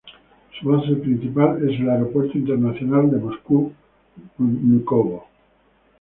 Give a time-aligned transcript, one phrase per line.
[0.59, 5.27] Su base principal es el Aeropuerto Internacional de Moscú-Vnúkovo.